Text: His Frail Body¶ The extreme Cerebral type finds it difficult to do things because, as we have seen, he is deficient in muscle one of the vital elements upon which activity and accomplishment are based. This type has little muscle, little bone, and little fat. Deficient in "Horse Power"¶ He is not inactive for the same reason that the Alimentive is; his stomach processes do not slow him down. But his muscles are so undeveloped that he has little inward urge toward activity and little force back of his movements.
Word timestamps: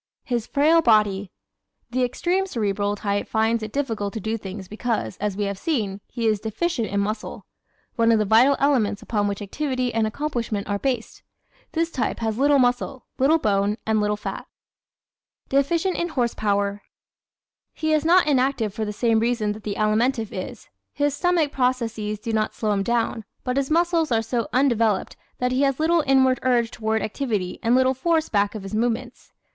His 0.23 0.47
Frail 0.47 0.81
Body¶ 0.81 1.31
The 1.93 2.03
extreme 2.03 2.47
Cerebral 2.47 2.95
type 2.95 3.27
finds 3.27 3.61
it 3.61 3.71
difficult 3.71 4.15
to 4.15 4.19
do 4.19 4.35
things 4.35 4.67
because, 4.67 5.15
as 5.17 5.37
we 5.37 5.43
have 5.43 5.59
seen, 5.59 6.01
he 6.07 6.25
is 6.25 6.39
deficient 6.39 6.87
in 6.87 6.99
muscle 6.99 7.45
one 7.97 8.11
of 8.11 8.17
the 8.17 8.25
vital 8.25 8.55
elements 8.57 9.03
upon 9.03 9.27
which 9.27 9.43
activity 9.43 9.93
and 9.93 10.07
accomplishment 10.07 10.67
are 10.67 10.79
based. 10.79 11.21
This 11.73 11.91
type 11.91 12.17
has 12.17 12.39
little 12.39 12.57
muscle, 12.57 13.05
little 13.19 13.37
bone, 13.37 13.77
and 13.85 14.01
little 14.01 14.17
fat. 14.17 14.47
Deficient 15.49 15.95
in 15.95 16.07
"Horse 16.09 16.33
Power"¶ 16.33 16.81
He 17.71 17.93
is 17.93 18.03
not 18.03 18.25
inactive 18.25 18.73
for 18.73 18.85
the 18.85 18.91
same 18.91 19.19
reason 19.19 19.51
that 19.51 19.61
the 19.63 19.75
Alimentive 19.75 20.29
is; 20.31 20.67
his 20.93 21.13
stomach 21.15 21.51
processes 21.51 22.17
do 22.17 22.33
not 22.33 22.55
slow 22.55 22.71
him 22.71 22.81
down. 22.81 23.23
But 23.43 23.55
his 23.57 23.69
muscles 23.69 24.11
are 24.11 24.23
so 24.23 24.47
undeveloped 24.51 25.15
that 25.37 25.51
he 25.51 25.61
has 25.61 25.79
little 25.79 26.03
inward 26.07 26.39
urge 26.41 26.71
toward 26.71 27.03
activity 27.03 27.59
and 27.61 27.75
little 27.75 27.93
force 27.93 28.29
back 28.29 28.55
of 28.55 28.63
his 28.63 28.73
movements. 28.73 29.31